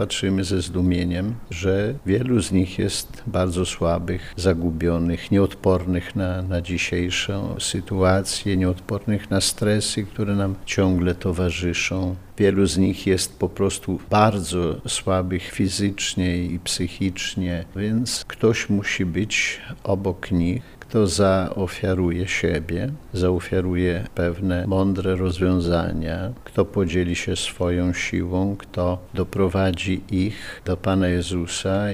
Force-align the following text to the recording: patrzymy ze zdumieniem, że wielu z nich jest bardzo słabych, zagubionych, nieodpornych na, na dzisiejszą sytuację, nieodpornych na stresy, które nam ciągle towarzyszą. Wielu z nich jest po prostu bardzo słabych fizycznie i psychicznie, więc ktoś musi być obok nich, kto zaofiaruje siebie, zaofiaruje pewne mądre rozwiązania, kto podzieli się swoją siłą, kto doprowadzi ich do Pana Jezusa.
patrzymy 0.00 0.44
ze 0.44 0.62
zdumieniem, 0.62 1.34
że 1.50 1.94
wielu 2.06 2.42
z 2.42 2.52
nich 2.52 2.78
jest 2.78 3.22
bardzo 3.26 3.66
słabych, 3.66 4.34
zagubionych, 4.36 5.30
nieodpornych 5.30 6.16
na, 6.16 6.42
na 6.42 6.60
dzisiejszą 6.60 7.56
sytuację, 7.58 8.56
nieodpornych 8.56 9.30
na 9.30 9.40
stresy, 9.40 10.04
które 10.04 10.34
nam 10.34 10.54
ciągle 10.66 11.14
towarzyszą. 11.14 12.16
Wielu 12.38 12.66
z 12.66 12.78
nich 12.78 13.06
jest 13.06 13.38
po 13.38 13.48
prostu 13.48 14.00
bardzo 14.10 14.80
słabych 14.88 15.50
fizycznie 15.50 16.44
i 16.44 16.58
psychicznie, 16.58 17.64
więc 17.76 18.24
ktoś 18.28 18.68
musi 18.68 19.06
być 19.06 19.60
obok 19.84 20.30
nich, 20.30 20.62
kto 20.90 21.06
zaofiaruje 21.06 22.28
siebie, 22.28 22.90
zaofiaruje 23.14 24.04
pewne 24.14 24.66
mądre 24.66 25.16
rozwiązania, 25.16 26.32
kto 26.44 26.64
podzieli 26.64 27.16
się 27.16 27.36
swoją 27.36 27.92
siłą, 27.92 28.56
kto 28.58 28.98
doprowadzi 29.14 30.00
ich 30.10 30.62
do 30.64 30.76
Pana 30.76 31.08
Jezusa. 31.08 31.88